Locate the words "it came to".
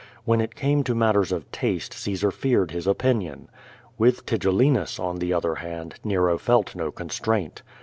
0.41-0.95